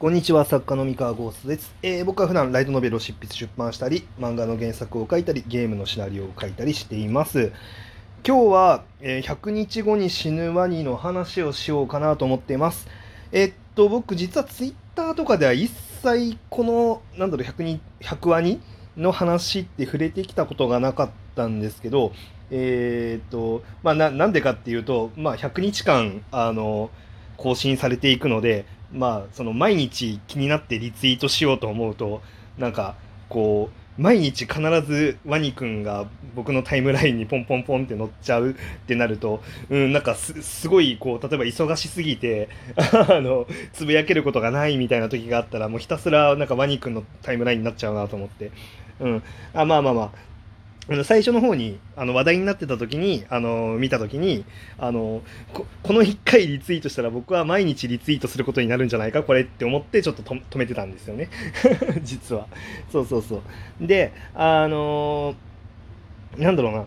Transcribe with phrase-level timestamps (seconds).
[0.00, 7.52] こんにちは、作家の三河ゴーストです、えー僕は普段ライトノベルを執筆出版したり、漫画の原作を書いたり、ゲームのシナリオを書いたりしています。
[8.26, 12.88] 今日は、えー100日後に死ぬワニの話をしようかなと思っています。
[13.30, 15.70] えーっと、僕実はツイッターとかでは一
[16.02, 18.58] 切この、なんだろう、100, に100ワニ
[18.96, 22.14] の話って触れてきたことがなかったんですけど、
[22.50, 26.88] えーっと、まあな、んでかっていうと、まあ、100日間、あの、
[27.40, 32.20] 更新されていくので、まあ、その毎日気になってリツイートしようと思うと、
[32.58, 32.96] なんか、
[33.30, 38.54] こう、毎日必ずワニくんが僕のタイムラインにポンポンポンって乗っちゃう っ
[38.86, 48.50] てなると、うん、なんかすごい、こう、例えば忙しすぎて、 あの、つぶやけることがないみたいな時があったら、もうひたすらなんかワニくんのタイムラインになっちゃうなと思って。
[49.00, 49.22] うん。
[49.54, 50.29] あ、まあまあまあ。
[51.04, 54.44] 最初の方にあの話題になってた時にあの見た時に
[54.76, 55.22] あの
[55.52, 61.28] この1回リツイートしたら僕は毎日リツイートすることになるんじゃないかこれって思ってちょっとと止めてたんですよね。
[62.02, 62.48] 実は。
[62.90, 63.86] そうそうそう。
[63.86, 65.36] であの
[66.36, 66.86] なんだろうな。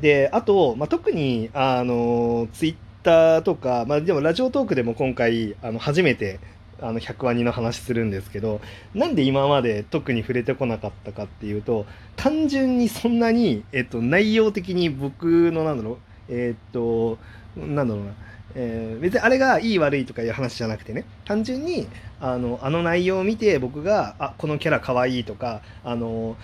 [0.00, 2.74] であと、まあ、特にあのツイッ
[3.04, 6.40] ターとか、まあ、でもラジオトークでも今回あの初めて
[6.80, 8.60] あの100ワニの話するんですけど
[8.94, 11.86] なんで今まで特に触れてこなかったかっていうと
[12.16, 15.96] 単純にそんなに、えっと、内容的に僕のなんだろう
[16.28, 17.18] えっと
[17.56, 18.12] なんだろうな、
[18.54, 21.88] えー別にあれがいい悪いとかいう話じゃなくてね単純に
[22.20, 26.36] あのあの内容を見て僕があこのキャラかわいいとかあの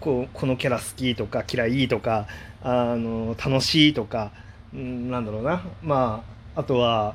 [0.00, 2.26] ここのキャラ好きとか嫌いとか
[2.62, 4.32] あの楽しいとか
[4.74, 5.62] うんなんだろうな。
[5.82, 7.14] まああとは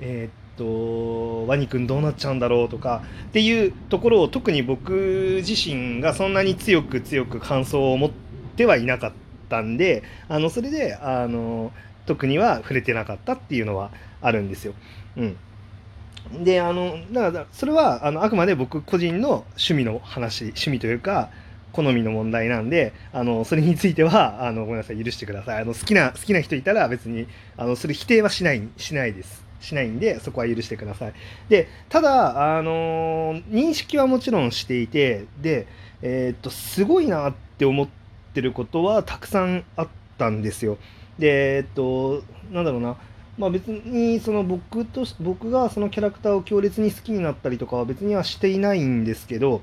[0.00, 8.10] えーっとワニくんどうなっちゃうんだろうとかっていうところを特に僕自身がそんなに強く強く感想を持っ
[8.56, 9.12] てはいなかっ
[9.48, 11.72] たんであのそれであの
[12.06, 14.74] 特には触れてなかったっていうのはあるんですよ。
[15.16, 21.30] うん、であのだからそれはあのあくまで僕個人の趣味の話趣味というか
[21.72, 25.62] 好みの問題なんであのそれについてはあのごめんなさい許してください。
[25.62, 29.51] あの好きな好きな人いたら別にあのそれ否定はしないしないです。
[29.62, 31.14] しないんでそこは許してください。
[31.48, 35.66] でただあの認識はもちろんしていてで
[36.02, 37.88] えーっとすごいなって思っ
[38.34, 40.76] てることはたくさんあったんですよ。
[41.18, 42.22] でえーっと
[42.52, 42.96] なんだろうな。
[43.38, 49.62] まあ別にその僕と僕がそのキャラクターを強烈に好きになったりとかは別にはしていないんですけど、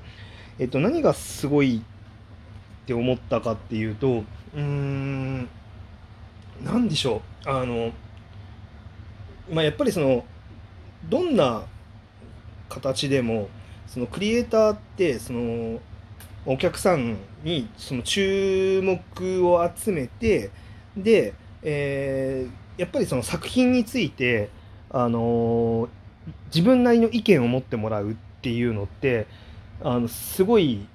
[0.58, 4.24] えっと、何がすごいって思ったかっていうと
[4.54, 5.48] うーん
[6.64, 7.48] 何でしょう。
[7.48, 7.92] あの
[9.52, 10.24] まあやっぱりその
[11.08, 11.64] どんな
[12.68, 13.48] 形でも
[13.86, 15.80] そのクリエイターってその
[16.46, 20.50] お客さんにその注目を集めて
[20.96, 24.48] で、えーやっぱりその作品について、
[24.88, 25.88] あのー
[26.46, 29.26] 自分なりの意見を持ってもらうっていうのって
[29.82, 30.86] あのすごい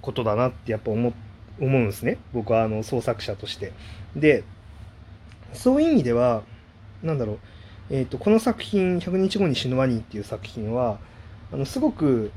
[0.00, 1.12] ことだなってやっぱ思
[1.60, 3.72] 思うんですね僕はあの創作者として。
[4.16, 4.44] で
[5.52, 6.42] そういう意味では
[7.02, 7.38] なんだろう、
[7.90, 10.98] えー、とこの作品「100日後に死ぬワニ」っていう作品は
[11.52, 12.30] あのすごく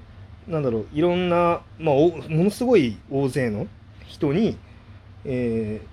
[0.47, 3.67] なんだろういろんな、まあ、ものすごい大勢の
[4.07, 4.57] 人に、
[5.25, 5.91] えー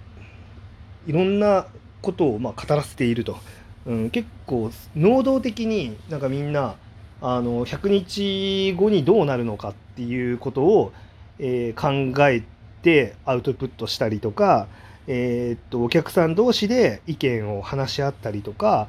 [1.06, 1.66] いろんな
[2.02, 3.38] ことをまあ語らせていると、
[3.86, 6.74] うん、結構能動的になんかみんな
[7.22, 10.92] あの100日後にどうなるのかっていうことを、
[11.38, 12.42] えー考え
[12.82, 14.68] てアウトプットしたりとか、
[15.06, 18.88] えーっとお客さん同士で意見を話し合ったりとか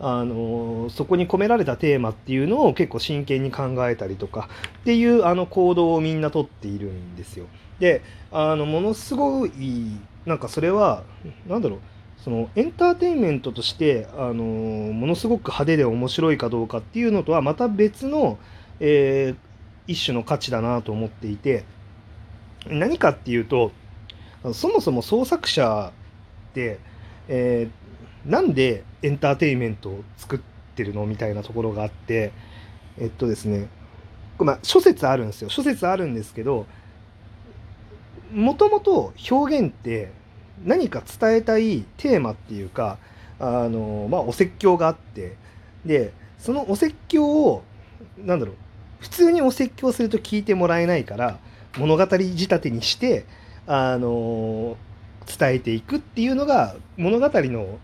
[0.00, 4.48] あのそこに込められたテーマっていうのを結構真剣に考えたりとか
[4.80, 7.46] っていうあの行動をみんなとっているんですよ。
[7.80, 11.02] であのものすごいなんかそれは
[11.48, 11.78] なんだろう
[12.22, 18.38] そのエンターテインメントとしてあのものすごく派手で面白いかどうかっていうのとはまた別の、
[18.80, 19.48] えー
[19.88, 21.64] 一種の価値だなと思っていて
[22.66, 23.72] 何かっていうと
[24.52, 25.92] そもそも創作者
[26.50, 26.78] って、
[27.26, 27.87] えー
[28.24, 30.40] なんでエンターテインメントを作っ
[30.74, 32.32] てるのみたいなところがあって
[32.98, 33.68] えっとですね
[34.38, 35.48] まあ諸説あるんですよ。
[35.48, 36.66] 諸説あるんですけど
[38.32, 40.12] もともと表現って
[40.64, 42.98] 何か伝えたいテーマっていうか
[43.38, 45.36] あの、まあ、お説教があって
[45.84, 47.62] でそのお説教を
[48.18, 48.54] なんだろう
[49.00, 51.38] 普通にお説教すると聞いてもらえないから
[51.78, 53.24] 物語仕立てにして
[53.66, 54.76] あの
[55.26, 57.78] 伝えていくっていうのが物語の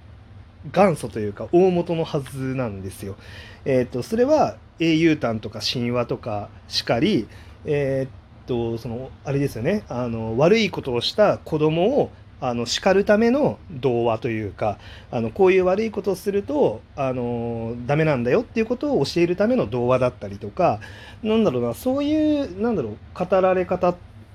[0.73, 3.17] 元祖というか大元のはずなんですよ。
[3.65, 7.27] えっ、とそれは英雄譚とか神話とかしかり
[7.65, 14.79] えっ、とそのあれですよねあの悪いことをした子供をあの叱るための童話というか
[15.11, 20.81] あのこういう悪いことをするとあのダメなんだよっていうことを教えるための童話だったりとか
[21.23, 23.95] なんだろうなそういうなんだろう語られ方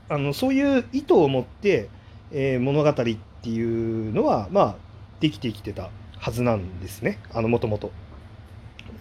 [0.09, 1.89] あのそういう意図を持って、
[2.31, 4.75] えー、物語っていうのはまあ
[5.19, 7.91] できてきてたはずなんですねあのもともと。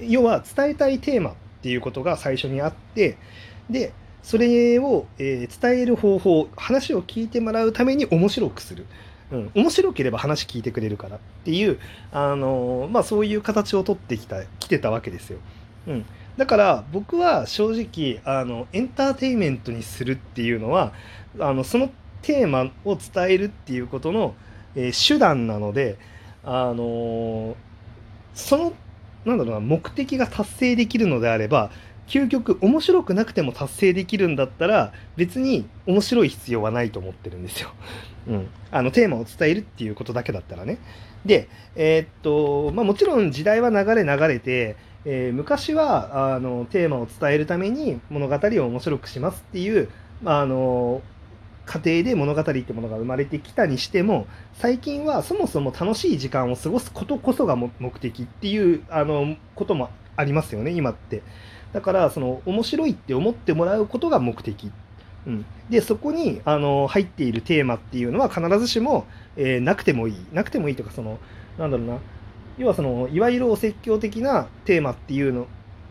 [0.01, 3.19] 要は伝えたいテーマっていうことが最初にあって
[3.69, 3.93] で
[4.23, 8.87] それを、えー、伝える方法話を聞いてもらうために面白くする、
[9.33, 11.79] うん、面白ければ話聞いてくれるからっていう、
[12.13, 15.39] あのー、まあ、そういう形をとってきた来てたわけですよ。
[15.87, 16.05] うん、
[16.37, 20.93] だから僕は正直あのエンターテインメントにするっていうのは
[21.41, 21.91] あのその
[22.23, 24.35] テーマを伝えるっていうことの、
[24.75, 25.99] えー、手段なので、
[26.49, 27.57] あの、
[28.35, 28.73] その
[29.25, 31.71] なんだろうな目的が達成できるのであれば
[32.07, 37.71] 究極面白くなくても達成できるんだったら別に面白い必要はないと思ってるんですよ。
[38.29, 40.79] うん、あのテーマを伝えるっていうことだけだったらね。
[41.27, 49.91] で、えー、っとまあ、もちろん時代は流れ流れて、えー、昔はあのテーマを伝えるために物語を面白くしますっていう、
[50.23, 51.03] まあ、あの
[51.69, 57.71] 過程で物語ってものが生まれてきたにしても最近はそもそも楽しい時間を過ごすことこそが目
[58.01, 61.23] 的っていうあのこともありますよね今って。
[61.75, 64.73] だからその面白いって思ってもらうことが目的。
[65.27, 69.05] うん、でそこにあの入っているテーマっていうのは必ずしも、
[69.37, 71.19] えー、なくてもいいなくてもいいとかその
[71.59, 71.99] なんだろうな
[72.57, 75.47] 要はそのいわゆるお説教的なテーマっていうの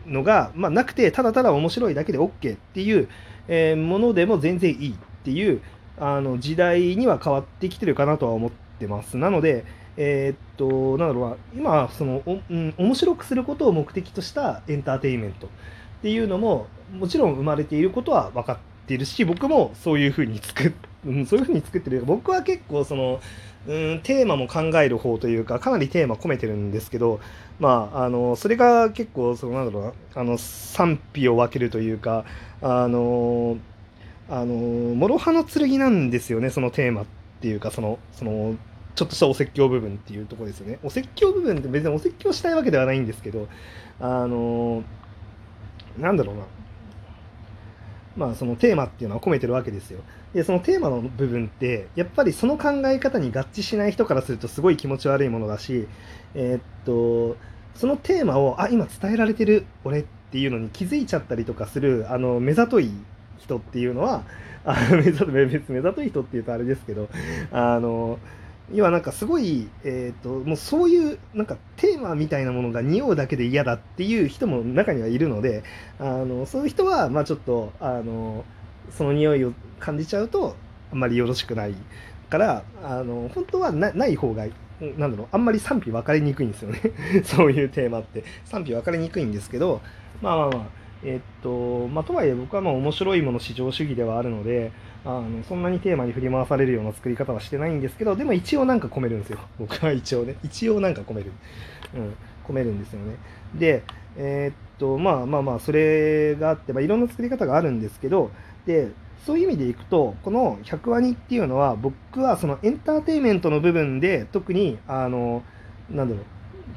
[0.08, 3.10] のが、まあ、なくてただただ面白いだけで OK っていう、
[3.48, 4.96] えー、ものでも全然いい
[5.28, 5.62] っていう
[6.00, 9.18] あの時代には変わってきてるかなとは思ってます。
[9.18, 9.66] なので、
[9.98, 15.50] えー、っと、なんだろうな、今、その、お、うん、面白くすることを目的としたエンターテインメントっ
[16.04, 20.72] ていうのも、もちろん生まれていることは分かっているし、僕もそういうふうに作っ、
[21.08, 22.04] うん、そういうふうに作ってる。
[22.06, 23.20] 僕は結構、その、
[23.68, 27.20] うん、テーマも考える方というか、かなりテーマ込めてるんですけど、
[27.60, 32.24] まあ、あの、それが結構、その、なんだろうな、あの、賛否を分けるというか、
[32.62, 33.58] あの、
[34.30, 37.06] あの、諸刃の剣なんですよね、そのテーマっ
[37.42, 38.56] ていうか、その、その、
[38.96, 40.80] ちょっとしたお説教部分っていうとこですよね。
[40.84, 43.48] お説教部分って別にお説教したいわけではないんですけど、
[44.00, 44.84] あの、
[45.98, 46.42] なんだろうな。
[48.18, 50.00] まあそのテーマっていうのは込めてるわけですよ。
[50.34, 55.88] で、そのテーマの部分って、やっぱりその考え方に合致しない人からするとすごい気持ち悪いものだし、
[56.34, 57.38] えー、っと、
[57.76, 62.90] そのテーマを、あ、今伝えられてる俺っていうのに気づいちゃったりとかする、あの、目ざとい
[63.40, 64.24] 人っていうのは、
[64.66, 67.10] あ 目ざと別目ざとい人っていうとあれですけど、
[67.52, 68.20] あの、
[68.74, 75.64] 要はなんかすごい、えーと、もうそういうなんかテーマみたいなものが匂うだけで嫌だっていう人も中にはいるので
[76.00, 78.44] あのそういう人はまあちょっとあの
[78.90, 80.58] その匂いを感じちゃうと
[80.92, 81.76] あんまりよろしくない
[82.30, 84.46] からあの本当はない方が
[84.98, 86.82] なんだろうあんまり賛否分かりにくいんですよね。
[87.24, 88.24] そういうテーマって。
[88.46, 89.82] 賛否分かりにくいんですけど
[90.22, 94.72] まあまあまあえっとまあとはいえ僕はまあ面白いもの至上主義ではあるので
[95.06, 99.40] あのそんなにテーマに振り回されるような作り方はしてないんですけどでも一応なんか込めるんですよ。
[99.60, 100.36] 僕は一応ね。
[100.44, 101.32] 一応なんか込める、
[101.96, 102.14] うん、
[102.48, 103.16] 込めるんですよね。
[103.56, 103.84] で
[104.18, 108.32] えー、っとまあまあまあそれがあって、まあ、いろんな作り方があるんですけど
[108.66, 108.90] で
[109.26, 115.44] そういう意味でいくとこの100ワニっていうのは僕はそのエンターテインメントの部分で特にあの
[115.90, 116.26] なんだろう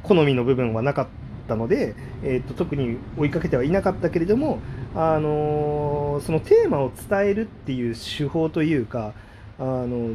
[0.02, 1.19] 好みの部分はなかった
[1.50, 4.60] たので、えー、っと特に追いかけてはいなかったけれども
[4.94, 9.12] あのそのテーマを伝えるっていう手法というか、
[9.58, 10.14] あの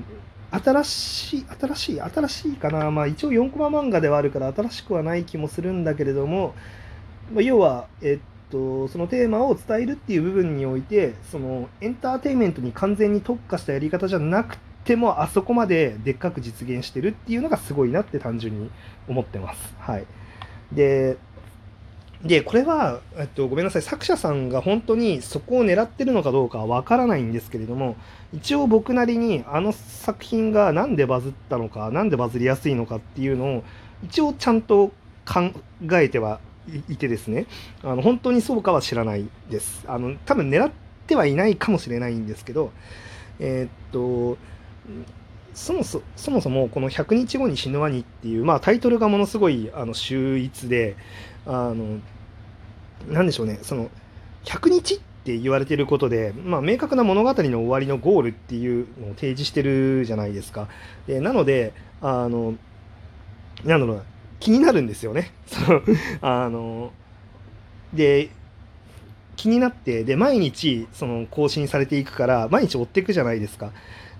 [0.52, 6.56] 新しい、新しい、新しいかな、まあ、一応4コマ漫画ではあるから新しくはない気もするんだけれども、
[7.34, 18.70] まあ、要は、えっと、そのテーマを伝えるっていう部分において、そのエンターテインメントに完全に特化したやり方じゃなくても、あそこまででっかく実現してるっていうのがすごいなって単純に
[19.08, 19.76] 思ってます。
[19.80, 20.06] はい。
[20.72, 21.18] で、
[22.24, 27.96] で、これは、えっと、ごめんなさい、作者さんが本当にそこを狙ってるのかどうかはわからないんですけれども、
[28.34, 33.64] 一応僕なりにあの作品が何でバズったのか、何でバズりやすいのかっていうのを、
[34.04, 34.92] 一応ちゃんと
[35.26, 35.52] 考
[35.94, 36.40] えては
[36.90, 37.46] いてですね、
[37.84, 39.84] あの本当にそうかは知らないです。
[39.88, 40.72] あの多分狙っ
[41.08, 42.72] てはいないかもしれないんですけど、
[43.40, 44.38] えー、っと、
[45.54, 50.98] そもそそもそもこの「100日後に死ぬワニ」っていう、まあ、タイトルがものすごいあの秀逸で
[51.46, 52.00] あの
[53.10, 53.90] なんでしょうね、その、
[54.46, 60.68] 100日って言われてることで、まあ、明確な物語の終わりのゴールっていうのを提示してるじゃないですか。
[61.08, 62.56] でなので、あの、
[63.64, 64.04] なんだろうな、
[64.40, 65.32] 気になるんですよね。
[65.46, 65.82] その、
[66.22, 66.92] あの、
[67.94, 68.30] で、
[69.36, 73.72] 気になって、で、毎日、その、更新されていくから、毎日追っていくじゃないですか。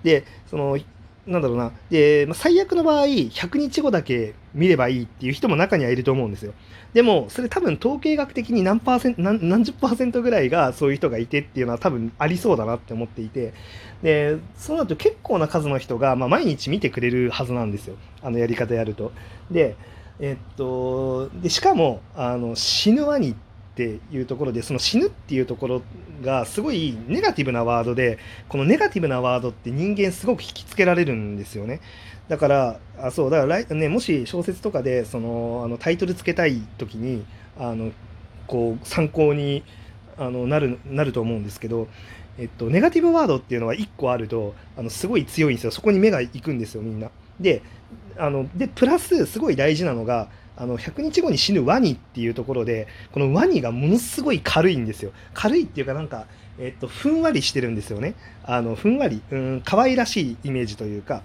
[0.02, 0.78] で、その、
[1.26, 1.72] なんだろうな。
[1.90, 6.52] で、まあ、最悪の場合、100日後だけ見ればいいっていう人も中にはいると思うんですよ。
[6.94, 13.54] でも、それ多分統計学的に何パーセント、何何十パーセントぐらいがそういう人がいてっていうのは多分ありそうだなって思っていて、
[14.02, 17.96] で、そうなると結構な数の人が、まあ、毎日見てくれるはずなんですよ。
[18.22, 19.12] あのやり方やると。
[19.50, 19.76] で、
[20.20, 23.34] えっと、で、しかも、あの、死ぬワニっ
[23.76, 25.82] ていうところでその死ぬっていうところ
[26.22, 28.18] がすごいネガティブなワードで
[28.48, 31.80] このネガティブなワードって人間すごく引きつけられるんですよね
[32.28, 37.24] だからあそうだからねもし小説とかでそのあのタイトルつけたい時に
[37.58, 37.92] あの
[38.46, 39.62] こう参考に
[40.16, 41.88] あのなるなると思うんですけど
[42.38, 47.10] えっと、ネガティブワードっていうのは1個あるとあのすごい強いんですよそこに目が行くんですよみんな。
[47.40, 47.62] で
[48.18, 55.12] あのでプラスすごい大事なのがあの100日後に死ぬワニっていうところでこのワニがものすごい軽いんですよ。
[55.34, 56.26] 軽いっていうかなんか、
[56.58, 58.14] えっと、ふんわりしてるんですよね。
[58.42, 61.22] あのふんわりうん可愛らしいイメージというか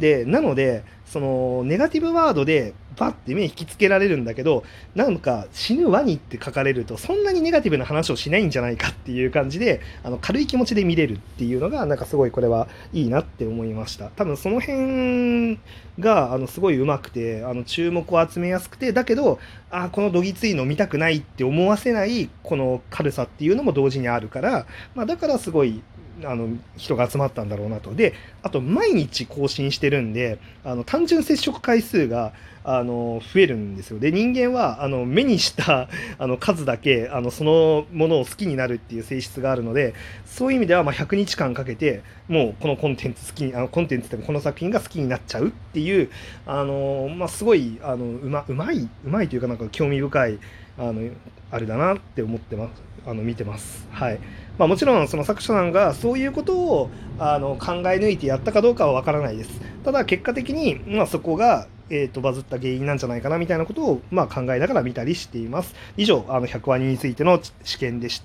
[0.00, 4.64] でなのでそのネガティブワードでバッて目引きつけられるんだけど
[4.94, 14.10] なんか死ぬワニって書かれるとそんなにネガティブな話をしないんじゃないかっていう感じであの軽い気持ちで見れるっていうのがなんかすごいこれはいいなって思いました。
[14.10, 15.58] 多分その辺
[15.98, 19.38] があのすごいうまくてあの注目を集めやすくてだけど
[19.70, 25.82] あこのどぎついの見たくないって思わせないこの軽さっていうのも同時にあるから、まあ、だからすごい
[26.24, 27.94] あの人が集まったんだろうなと。
[27.94, 33.98] で、あと毎日更新してるんで、あの単純接触回数があの増えるんですよ。
[33.98, 39.94] で、人間はあの目にした あの数だけあのそのものを好きになるっていう性質があるので、
[40.26, 46.10] そういう意味ではま100日間かけて、もうこのコンテンツ好きに、あのコンテンツってこの作品が好きになっちゃうっていう、
[46.46, 50.38] あのまあ、すごいあのうまうまい、うまいというかなんか興味深い
[50.78, 51.10] あの
[51.50, 53.86] あれだなって思ってますあの見てます。
[53.90, 54.18] はい
[54.58, 59.60] まあ、もちろんその作者さんがそういうことをあの考え抜いてやったかどうかは分からないです。
[59.84, 65.74] ただ結果的に、まあ、そこが、えーと、バズった原因なんじゃないかなみたいなことを、まあ、考えながら見たりしています。
[65.96, 68.18] 以上あの100話についての試験でした。